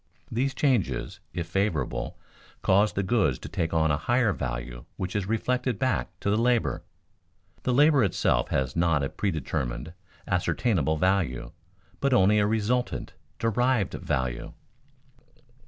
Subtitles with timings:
[0.31, 2.17] These changes, if favorable,
[2.63, 6.39] cause the goods to take on a higher value which is reflected back to the
[6.39, 6.81] labor.
[7.61, 9.93] The labor itself has not a predetermined,
[10.27, 11.51] ascertainable value,
[11.99, 14.53] but only a resultant, derived value.